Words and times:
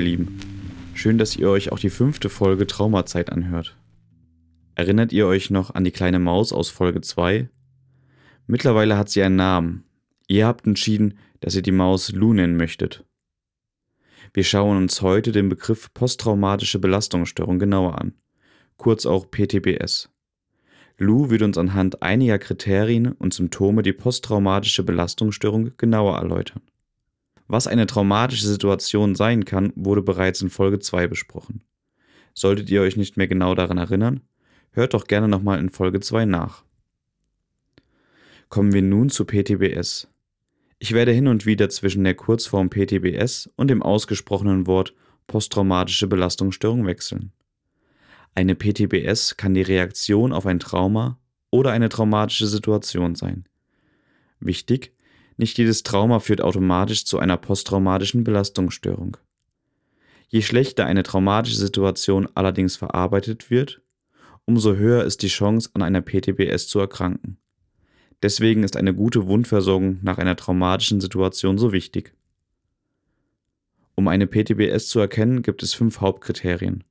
Ihr 0.00 0.04
Lieben, 0.04 0.38
schön, 0.94 1.18
dass 1.18 1.36
ihr 1.36 1.50
euch 1.50 1.72
auch 1.72 1.78
die 1.78 1.90
fünfte 1.90 2.30
Folge 2.30 2.66
Traumazeit 2.66 3.30
anhört. 3.30 3.76
Erinnert 4.74 5.12
ihr 5.12 5.26
euch 5.26 5.50
noch 5.50 5.74
an 5.74 5.84
die 5.84 5.90
kleine 5.90 6.18
Maus 6.18 6.54
aus 6.54 6.70
Folge 6.70 7.02
2? 7.02 7.50
Mittlerweile 8.46 8.96
hat 8.96 9.10
sie 9.10 9.22
einen 9.22 9.36
Namen. 9.36 9.84
Ihr 10.26 10.46
habt 10.46 10.66
entschieden, 10.66 11.18
dass 11.40 11.54
ihr 11.54 11.60
die 11.60 11.70
Maus 11.70 12.12
Lou 12.12 12.32
nennen 12.32 12.56
möchtet. 12.56 13.04
Wir 14.32 14.42
schauen 14.42 14.78
uns 14.78 15.02
heute 15.02 15.32
den 15.32 15.50
Begriff 15.50 15.92
posttraumatische 15.92 16.78
Belastungsstörung 16.78 17.58
genauer 17.58 18.00
an, 18.00 18.14
kurz 18.78 19.04
auch 19.04 19.30
PTBS. 19.30 20.08
Lou 20.96 21.28
wird 21.28 21.42
uns 21.42 21.58
anhand 21.58 22.00
einiger 22.00 22.38
Kriterien 22.38 23.12
und 23.12 23.34
Symptome 23.34 23.82
die 23.82 23.92
posttraumatische 23.92 24.82
Belastungsstörung 24.82 25.72
genauer 25.76 26.16
erläutern. 26.16 26.62
Was 27.52 27.66
eine 27.66 27.86
traumatische 27.86 28.46
Situation 28.46 29.16
sein 29.16 29.44
kann, 29.44 29.72
wurde 29.74 30.02
bereits 30.02 30.40
in 30.40 30.50
Folge 30.50 30.78
2 30.78 31.08
besprochen. 31.08 31.64
Solltet 32.32 32.70
ihr 32.70 32.80
euch 32.80 32.96
nicht 32.96 33.16
mehr 33.16 33.26
genau 33.26 33.56
daran 33.56 33.76
erinnern, 33.76 34.20
hört 34.70 34.94
doch 34.94 35.08
gerne 35.08 35.26
nochmal 35.26 35.58
in 35.58 35.68
Folge 35.68 35.98
2 35.98 36.26
nach. 36.26 36.62
Kommen 38.50 38.72
wir 38.72 38.82
nun 38.82 39.10
zu 39.10 39.24
PTBS. 39.24 40.06
Ich 40.78 40.92
werde 40.92 41.10
hin 41.10 41.26
und 41.26 41.44
wieder 41.44 41.68
zwischen 41.70 42.04
der 42.04 42.14
Kurzform 42.14 42.70
PTBS 42.70 43.50
und 43.56 43.66
dem 43.66 43.82
ausgesprochenen 43.82 44.68
Wort 44.68 44.94
posttraumatische 45.26 46.06
Belastungsstörung 46.06 46.86
wechseln. 46.86 47.32
Eine 48.36 48.54
PTBS 48.54 49.36
kann 49.36 49.54
die 49.54 49.62
Reaktion 49.62 50.32
auf 50.32 50.46
ein 50.46 50.60
Trauma 50.60 51.18
oder 51.50 51.72
eine 51.72 51.88
traumatische 51.88 52.46
Situation 52.46 53.16
sein. 53.16 53.48
Wichtig, 54.38 54.92
nicht 55.40 55.56
jedes 55.56 55.82
Trauma 55.82 56.20
führt 56.20 56.42
automatisch 56.42 57.06
zu 57.06 57.18
einer 57.18 57.38
posttraumatischen 57.38 58.24
Belastungsstörung. 58.24 59.16
Je 60.28 60.42
schlechter 60.42 60.84
eine 60.84 61.02
traumatische 61.02 61.56
Situation 61.56 62.28
allerdings 62.34 62.76
verarbeitet 62.76 63.50
wird, 63.50 63.80
umso 64.44 64.76
höher 64.76 65.02
ist 65.04 65.22
die 65.22 65.28
Chance, 65.28 65.70
an 65.72 65.82
einer 65.82 66.02
PTBS 66.02 66.68
zu 66.68 66.78
erkranken. 66.78 67.38
Deswegen 68.22 68.64
ist 68.64 68.76
eine 68.76 68.94
gute 68.94 69.26
Wundversorgung 69.26 69.98
nach 70.02 70.18
einer 70.18 70.36
traumatischen 70.36 71.00
Situation 71.00 71.56
so 71.56 71.72
wichtig. 71.72 72.12
Um 73.94 74.06
eine 74.06 74.26
PTBS 74.26 74.88
zu 74.88 75.00
erkennen, 75.00 75.42
gibt 75.42 75.62
es 75.62 75.72
fünf 75.72 76.00
Hauptkriterien. 76.00 76.84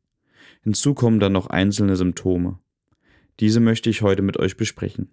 Hinzu 0.64 0.96
kommen 0.96 1.20
dann 1.20 1.34
noch 1.34 1.48
einzelne 1.48 1.96
Symptome. 1.96 2.58
Diese 3.40 3.60
möchte 3.60 3.92
ich 3.92 4.02
heute 4.02 4.24
mit 4.24 4.38
euch 4.38 4.58
besprechen. 4.58 5.12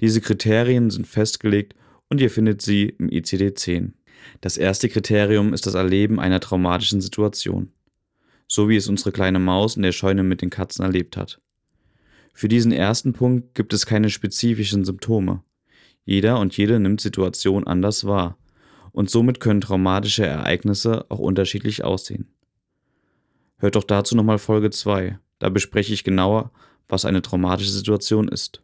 Diese 0.00 0.20
Kriterien 0.20 0.90
sind 0.90 1.06
festgelegt 1.06 1.74
und 2.10 2.20
ihr 2.20 2.30
findet 2.30 2.60
sie 2.60 2.94
im 2.98 3.08
ICD-10. 3.08 3.92
Das 4.40 4.58
erste 4.58 4.88
Kriterium 4.88 5.54
ist 5.54 5.66
das 5.66 5.74
Erleben 5.74 6.20
einer 6.20 6.40
traumatischen 6.40 7.00
Situation, 7.00 7.72
so 8.46 8.68
wie 8.68 8.76
es 8.76 8.88
unsere 8.88 9.12
kleine 9.12 9.38
Maus 9.38 9.76
in 9.76 9.82
der 9.82 9.92
Scheune 9.92 10.22
mit 10.22 10.42
den 10.42 10.50
Katzen 10.50 10.84
erlebt 10.84 11.16
hat. 11.16 11.40
Für 12.34 12.48
diesen 12.48 12.72
ersten 12.72 13.12
Punkt 13.12 13.54
gibt 13.54 13.72
es 13.72 13.86
keine 13.86 14.10
spezifischen 14.10 14.84
Symptome. 14.84 15.42
Jeder 16.04 16.38
und 16.38 16.56
jede 16.56 16.80
nimmt 16.80 17.00
Situation 17.00 17.66
anders 17.66 18.04
wahr 18.04 18.36
und 18.92 19.08
somit 19.08 19.40
können 19.40 19.60
traumatische 19.60 20.26
Ereignisse 20.26 21.06
auch 21.10 21.18
unterschiedlich 21.18 21.84
aussehen. 21.84 22.26
Hört 23.58 23.76
doch 23.76 23.84
dazu 23.84 24.16
nochmal 24.16 24.38
Folge 24.38 24.70
2, 24.70 25.18
da 25.38 25.48
bespreche 25.48 25.92
ich 25.92 26.02
genauer, 26.02 26.50
was 26.88 27.04
eine 27.04 27.22
traumatische 27.22 27.70
Situation 27.70 28.26
ist. 28.28 28.62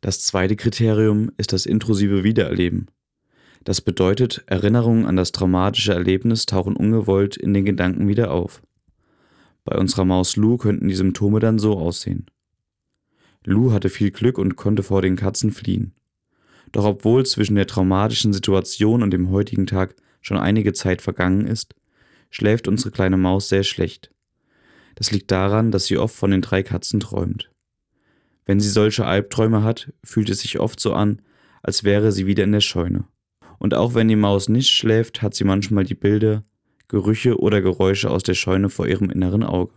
Das 0.00 0.20
zweite 0.20 0.54
Kriterium 0.54 1.30
ist 1.36 1.52
das 1.52 1.66
intrusive 1.66 2.22
Wiedererleben. 2.22 2.86
Das 3.64 3.80
bedeutet, 3.80 4.44
Erinnerungen 4.46 5.06
an 5.06 5.16
das 5.16 5.32
traumatische 5.32 5.92
Erlebnis 5.92 6.46
tauchen 6.46 6.76
ungewollt 6.76 7.36
in 7.36 7.52
den 7.52 7.64
Gedanken 7.64 8.06
wieder 8.06 8.30
auf. 8.30 8.62
Bei 9.64 9.76
unserer 9.76 10.04
Maus 10.04 10.36
Lou 10.36 10.56
könnten 10.56 10.88
die 10.88 10.94
Symptome 10.94 11.40
dann 11.40 11.58
so 11.58 11.76
aussehen. 11.76 12.26
Lou 13.44 13.72
hatte 13.72 13.88
viel 13.88 14.10
Glück 14.10 14.38
und 14.38 14.56
konnte 14.56 14.82
vor 14.82 15.02
den 15.02 15.16
Katzen 15.16 15.50
fliehen. 15.50 15.94
Doch 16.72 16.84
obwohl 16.84 17.26
zwischen 17.26 17.56
der 17.56 17.66
traumatischen 17.66 18.32
Situation 18.32 19.02
und 19.02 19.10
dem 19.10 19.30
heutigen 19.30 19.66
Tag 19.66 19.96
schon 20.20 20.36
einige 20.36 20.72
Zeit 20.72 21.02
vergangen 21.02 21.46
ist, 21.46 21.74
schläft 22.30 22.68
unsere 22.68 22.90
kleine 22.90 23.16
Maus 23.16 23.48
sehr 23.48 23.64
schlecht. 23.64 24.10
Das 24.94 25.10
liegt 25.10 25.30
daran, 25.30 25.70
dass 25.70 25.86
sie 25.86 25.98
oft 25.98 26.14
von 26.14 26.30
den 26.30 26.42
drei 26.42 26.62
Katzen 26.62 27.00
träumt. 27.00 27.50
Wenn 28.48 28.60
sie 28.60 28.70
solche 28.70 29.04
Albträume 29.04 29.62
hat, 29.62 29.92
fühlt 30.02 30.30
es 30.30 30.40
sich 30.40 30.58
oft 30.58 30.80
so 30.80 30.94
an, 30.94 31.20
als 31.62 31.84
wäre 31.84 32.12
sie 32.12 32.26
wieder 32.26 32.44
in 32.44 32.52
der 32.52 32.62
Scheune. 32.62 33.04
Und 33.58 33.74
auch 33.74 33.94
wenn 33.94 34.08
die 34.08 34.16
Maus 34.16 34.48
nicht 34.48 34.70
schläft, 34.70 35.20
hat 35.20 35.34
sie 35.34 35.44
manchmal 35.44 35.84
die 35.84 35.94
Bilder, 35.94 36.44
Gerüche 36.88 37.38
oder 37.38 37.60
Geräusche 37.60 38.10
aus 38.10 38.22
der 38.22 38.32
Scheune 38.32 38.70
vor 38.70 38.86
ihrem 38.86 39.10
inneren 39.10 39.42
Auge. 39.42 39.74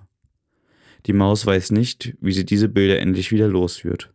Die 1.05 1.11
Maus 1.11 1.45
weiß 1.45 1.71
nicht, 1.71 2.15
wie 2.21 2.31
sie 2.31 2.45
diese 2.45 2.69
Bilder 2.69 2.99
endlich 2.99 3.33
wieder 3.33 3.49
los 3.49 3.83
wird. 3.83 4.13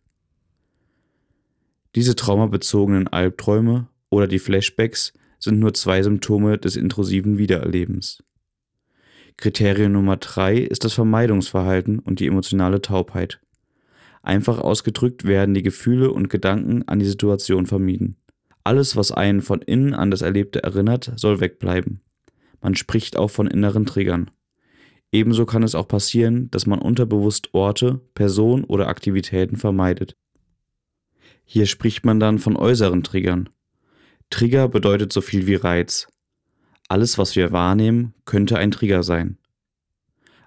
Diese 1.93 2.15
traumabezogenen 2.15 3.07
Albträume 3.07 3.89
oder 4.09 4.25
die 4.25 4.39
Flashbacks 4.39 5.13
sind 5.37 5.59
nur 5.59 5.75
zwei 5.75 6.01
Symptome 6.01 6.57
des 6.57 6.77
intrusiven 6.77 7.37
Wiedererlebens. 7.37 8.23
Kriterium 9.35 9.91
Nummer 9.91 10.17
drei 10.17 10.57
ist 10.57 10.83
das 10.83 10.93
Vermeidungsverhalten 10.93 11.99
und 11.99 12.19
die 12.19 12.25
emotionale 12.25 12.81
Taubheit. 12.81 13.39
Einfach 14.27 14.59
ausgedrückt 14.59 15.23
werden 15.23 15.53
die 15.53 15.63
Gefühle 15.63 16.11
und 16.11 16.29
Gedanken 16.29 16.85
an 16.89 16.99
die 16.99 17.05
Situation 17.05 17.65
vermieden. 17.65 18.17
Alles, 18.65 18.97
was 18.97 19.13
einen 19.13 19.41
von 19.41 19.61
innen 19.61 19.93
an 19.93 20.11
das 20.11 20.21
Erlebte 20.21 20.61
erinnert, 20.61 21.13
soll 21.15 21.39
wegbleiben. 21.39 22.01
Man 22.59 22.75
spricht 22.75 23.15
auch 23.15 23.29
von 23.29 23.47
inneren 23.47 23.85
Triggern. 23.85 24.29
Ebenso 25.13 25.45
kann 25.45 25.63
es 25.63 25.75
auch 25.75 25.87
passieren, 25.87 26.51
dass 26.51 26.65
man 26.65 26.79
unterbewusst 26.79 27.53
Orte, 27.53 28.01
Personen 28.15 28.65
oder 28.65 28.89
Aktivitäten 28.89 29.55
vermeidet. 29.55 30.17
Hier 31.45 31.65
spricht 31.65 32.05
man 32.05 32.19
dann 32.19 32.37
von 32.37 32.57
äußeren 32.57 33.03
Triggern. 33.03 33.47
Trigger 34.29 34.67
bedeutet 34.67 35.13
so 35.13 35.21
viel 35.21 35.47
wie 35.47 35.55
Reiz. 35.55 36.09
Alles, 36.89 37.17
was 37.17 37.37
wir 37.37 37.53
wahrnehmen, 37.53 38.13
könnte 38.25 38.57
ein 38.57 38.71
Trigger 38.71 39.03
sein. 39.03 39.37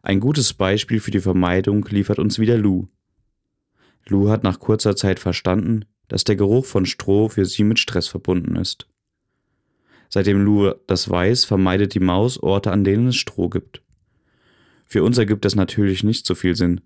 Ein 0.02 0.20
gutes 0.20 0.52
Beispiel 0.52 1.00
für 1.00 1.12
die 1.12 1.20
Vermeidung 1.20 1.86
liefert 1.88 2.18
uns 2.18 2.38
wieder 2.38 2.58
Lou. 2.58 2.86
Lou 4.06 4.28
hat 4.28 4.42
nach 4.42 4.58
kurzer 4.58 4.96
Zeit 4.96 5.18
verstanden, 5.18 5.84
dass 6.08 6.24
der 6.24 6.36
Geruch 6.36 6.64
von 6.64 6.86
Stroh 6.86 7.28
für 7.28 7.44
sie 7.44 7.64
mit 7.64 7.78
Stress 7.78 8.08
verbunden 8.08 8.56
ist. 8.56 8.86
Seitdem 10.08 10.44
Lou 10.44 10.72
das 10.86 11.08
weiß, 11.08 11.44
vermeidet 11.44 11.94
die 11.94 12.00
Maus 12.00 12.38
Orte, 12.42 12.72
an 12.72 12.82
denen 12.82 13.08
es 13.08 13.16
Stroh 13.16 13.48
gibt. 13.48 13.82
Für 14.84 15.04
uns 15.04 15.18
ergibt 15.18 15.44
das 15.44 15.54
natürlich 15.54 16.02
nicht 16.02 16.26
so 16.26 16.34
viel 16.34 16.56
Sinn, 16.56 16.80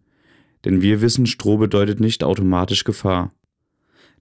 denn 0.64 0.82
wir 0.82 1.00
wissen, 1.00 1.26
Stroh 1.26 1.56
bedeutet 1.56 2.00
nicht 2.00 2.22
automatisch 2.22 2.84
Gefahr. 2.84 3.32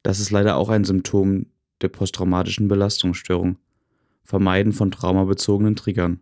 Das 0.03 0.19
ist 0.19 0.31
leider 0.31 0.55
auch 0.55 0.69
ein 0.69 0.85
Symptom 0.85 1.47
der 1.81 1.89
posttraumatischen 1.89 2.69
Belastungsstörung. 2.69 3.57
Vermeiden 4.23 4.71
von 4.71 4.89
traumabezogenen 4.89 5.75
Triggern. 5.75 6.21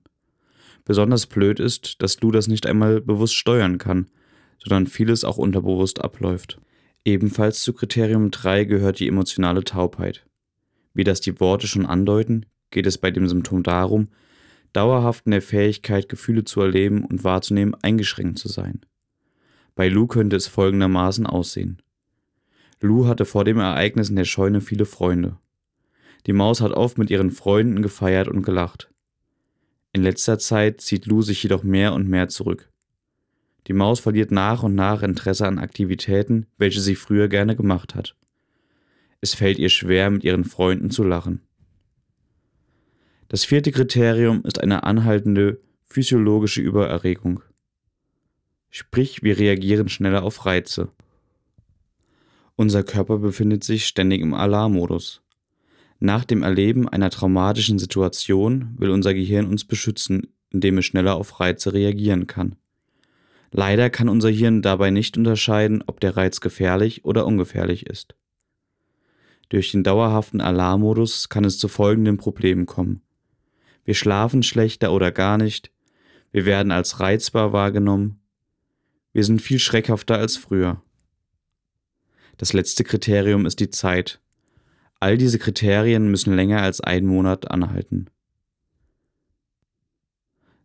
Besonders 0.85 1.27
blöd 1.27 1.59
ist, 1.59 2.01
dass 2.01 2.19
Lou 2.21 2.31
das 2.31 2.47
nicht 2.47 2.65
einmal 2.65 2.99
bewusst 2.99 3.35
steuern 3.35 3.77
kann, 3.77 4.07
sondern 4.63 4.88
vieles 4.88 5.23
auch 5.23 5.38
unterbewusst 5.38 6.01
abläuft. 6.01 6.59
Ebenfalls 7.03 7.61
zu 7.61 7.73
Kriterium 7.73 8.31
3 8.31 8.66
gehört 8.66 8.99
die 8.99 9.07
emotionale 9.07 9.63
Taubheit. 9.63 10.25
Wie 10.94 11.03
das 11.03 11.22
die 11.22 11.39
Worte 11.39 11.67
schon 11.67 11.85
andeuten, 11.85 12.45
geht 12.69 12.86
es 12.86 12.97
bei 12.97 13.12
dem 13.12 13.27
Symptom 13.27 13.63
darum, 13.63 14.09
dauerhaft 14.74 15.25
in 15.25 15.31
der 15.31 15.41
Fähigkeit, 15.41 16.09
Gefühle 16.09 16.44
zu 16.44 16.62
erleben 16.62 17.03
und 17.06 17.24
wahrzunehmen, 17.24 17.75
eingeschränkt 17.81 18.39
zu 18.39 18.47
sein. 18.47 18.81
Bei 19.75 19.88
Lou 19.88 20.07
könnte 20.07 20.36
es 20.36 20.47
folgendermaßen 20.47 21.25
aussehen. 21.25 21.81
Lou 22.81 23.07
hatte 23.07 23.25
vor 23.25 23.45
dem 23.45 23.59
Ereignis 23.59 24.09
in 24.09 24.15
der 24.15 24.25
Scheune 24.25 24.62
viele 24.62 24.86
Freunde. 24.86 25.38
Die 26.27 26.33
Maus 26.33 26.62
hat 26.62 26.71
oft 26.71 26.97
mit 26.97 27.09
ihren 27.09 27.31
Freunden 27.31 27.81
gefeiert 27.81 28.27
und 28.27 28.44
gelacht. 28.44 28.91
In 29.94 30.03
letzter 30.03 30.39
Zeit 30.39 30.81
zieht 30.81 31.06
Lou 31.06 31.21
sich 31.21 31.41
jedoch 31.44 31.63
mehr 31.63 31.94
und 31.94 32.07
mehr 32.07 32.27
zurück. 32.27 32.70
Die 33.68 33.74
Maus 33.74 34.00
verliert 34.00 34.31
nach 34.31 34.63
und 34.63 34.75
nach 34.75 35.04
Interesse 35.04 35.48
an 35.48 35.60
Aktivitäten, 35.60 36.48
welche 36.58 36.81
sie 36.81 36.96
früher 36.96 37.28
gerne 37.28 37.56
gemacht 37.56 37.96
hat. 37.96 38.16
Es 39.22 39.36
fällt 39.36 39.60
ihr 39.60 39.69
schwer, 39.69 40.10
mit 40.10 40.24
ihren 40.24 40.44
Freunden 40.44 40.90
zu 40.90 41.04
lachen. 41.04 41.42
Das 43.28 43.46
vierte 43.46 43.72
Kriterium 43.72 44.44
ist 44.44 44.60
eine 44.60 44.84
anhaltende 44.84 45.62
physiologische 45.86 46.62
Übererregung. 46.62 47.44
Sprich, 48.69 49.22
wir 49.22 49.38
reagieren 49.38 49.90
schneller 49.90 50.24
auf 50.24 50.46
Reize. 50.46 50.90
Unser 52.56 52.84
Körper 52.84 53.19
befindet 53.19 53.63
sich 53.63 53.86
ständig 53.86 54.22
im 54.22 54.34
Alarmmodus. 54.34 55.22
Nach 56.00 56.25
dem 56.25 56.42
Erleben 56.42 56.90
einer 56.90 57.10
traumatischen 57.10 57.80
Situation 57.80 58.75
will 58.78 58.90
unser 58.90 59.13
Gehirn 59.13 59.46
uns 59.46 59.66
beschützen, 59.66 60.34
indem 60.50 60.80
es 60.80 60.86
schneller 60.86 61.16
auf 61.16 61.40
Reize 61.40 61.74
reagieren 61.74 62.28
kann. 62.28 62.56
Leider 63.51 63.89
kann 63.89 64.07
unser 64.07 64.30
Hirn 64.30 64.62
dabei 64.62 64.92
nicht 64.92 65.18
unterscheiden, 65.18 65.83
ob 65.86 66.00
der 66.00 66.15
Reiz 66.15 66.39
gefährlich 66.39 67.03
oder 67.03 67.25
ungefährlich 67.25 67.86
ist. 67.86 68.15
Durch 69.50 69.71
den 69.71 69.83
dauerhaften 69.83 70.39
Alarmmodus 70.39 71.27
kann 71.27 71.44
es 71.44 71.59
zu 71.59 71.68
folgenden 71.68 72.15
Problemen 72.18 72.65
kommen. 72.65 73.01
Wir 73.83 73.95
schlafen 73.95 74.44
schlechter 74.44 74.94
oder 74.94 75.12
gar 75.12 75.38
nicht. 75.38 75.71
Wir 76.31 76.45
werden 76.45 76.71
als 76.71 77.01
reizbar 77.01 77.51
wahrgenommen. 77.51 78.21
Wir 79.12 79.25
sind 79.25 79.42
viel 79.42 79.59
schreckhafter 79.59 80.18
als 80.18 80.38
früher. 80.38 80.81
Das 82.38 82.53
letzte 82.53 82.86
Kriterium 82.86 83.45
ist 83.45 83.59
die 83.59 83.69
Zeit. 83.69 84.21
All 85.01 85.18
diese 85.18 85.39
Kriterien 85.39 86.09
müssen 86.09 86.33
länger 86.33 86.62
als 86.62 86.80
einen 86.80 87.07
Monat 87.07 87.51
anhalten. 87.51 88.09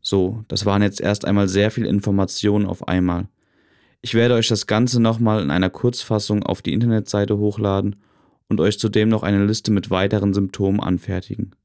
So, 0.08 0.44
das 0.47 0.64
waren 0.64 0.82
jetzt 0.82 1.00
erst 1.00 1.25
einmal 1.25 1.49
sehr 1.49 1.73
viel 1.73 1.85
Informationen 1.85 2.64
auf 2.64 2.87
einmal. 2.87 3.26
Ich 4.03 4.14
werde 4.14 4.35
euch 4.35 4.47
das 4.47 4.69
Ganze 4.69 5.03
nochmal 5.03 5.43
in 5.43 5.50
einer 5.50 5.69
Kurzfassung 5.69 6.44
auf 6.44 6.62
die 6.62 6.73
Internetseite 6.73 7.38
hochladen 7.38 7.97
und 8.49 8.61
euch 8.61 8.79
zudem 8.79 9.08
noch 9.08 9.25
eine 9.25 9.44
Liste 9.44 9.73
mit 9.73 9.91
weiteren 9.91 10.32
Symptomen 10.32 10.79
anfertigen. 10.79 11.56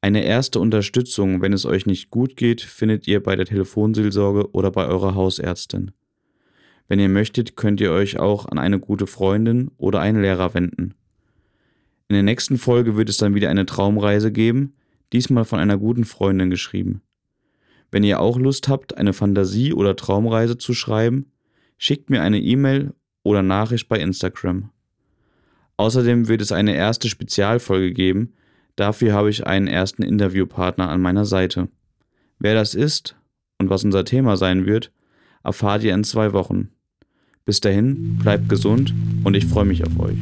Eine 0.00 0.24
erste 0.24 0.60
Unterstützung, 0.60 1.42
wenn 1.42 1.52
es 1.52 1.66
euch 1.66 1.84
nicht 1.84 2.08
gut 2.08 2.36
geht, 2.36 2.62
findet 2.62 3.06
ihr 3.06 3.22
bei 3.22 3.36
der 3.36 3.44
Telefonseelsorge 3.44 4.52
oder 4.52 4.70
bei 4.70 4.86
eurer 4.86 5.14
Hausärztin. 5.14 5.90
Wenn 6.88 7.00
ihr 7.00 7.10
möchtet, 7.10 7.54
könnt 7.54 7.82
ihr 7.82 7.92
euch 7.92 8.18
auch 8.18 8.46
an 8.46 8.56
eine 8.56 8.80
gute 8.80 9.06
Freundin 9.06 9.70
oder 9.76 10.00
einen 10.00 10.22
Lehrer 10.22 10.54
wenden. 10.54 10.94
In 12.08 12.14
der 12.14 12.22
nächsten 12.22 12.56
Folge 12.56 12.96
wird 12.96 13.10
es 13.10 13.18
dann 13.18 13.34
wieder 13.34 13.50
eine 13.50 13.66
Traumreise 13.66 14.32
geben, 14.32 14.72
diesmal 15.12 15.44
von 15.44 15.58
einer 15.58 15.76
guten 15.76 16.06
Freundin 16.06 16.48
geschrieben. 16.48 17.02
Wenn 17.90 18.04
ihr 18.04 18.20
auch 18.20 18.38
Lust 18.38 18.68
habt, 18.68 18.96
eine 18.96 19.12
Fantasie- 19.12 19.72
oder 19.72 19.96
Traumreise 19.96 20.58
zu 20.58 20.74
schreiben, 20.74 21.26
schickt 21.78 22.10
mir 22.10 22.22
eine 22.22 22.40
E-Mail 22.40 22.94
oder 23.22 23.42
Nachricht 23.42 23.88
bei 23.88 23.98
Instagram. 23.98 24.70
Außerdem 25.76 26.28
wird 26.28 26.40
es 26.40 26.52
eine 26.52 26.74
erste 26.74 27.08
Spezialfolge 27.08 27.92
geben, 27.92 28.32
dafür 28.76 29.12
habe 29.12 29.30
ich 29.30 29.46
einen 29.46 29.66
ersten 29.66 30.02
Interviewpartner 30.02 30.88
an 30.88 31.00
meiner 31.00 31.24
Seite. 31.24 31.68
Wer 32.38 32.54
das 32.54 32.74
ist 32.74 33.16
und 33.58 33.70
was 33.70 33.84
unser 33.84 34.04
Thema 34.04 34.36
sein 34.36 34.66
wird, 34.66 34.92
erfahrt 35.44 35.82
ihr 35.82 35.94
in 35.94 36.04
zwei 36.04 36.32
Wochen. 36.32 36.70
Bis 37.44 37.60
dahin, 37.60 38.18
bleibt 38.18 38.48
gesund 38.48 38.92
und 39.24 39.34
ich 39.34 39.46
freue 39.46 39.64
mich 39.64 39.84
auf 39.86 39.98
euch. 40.00 40.18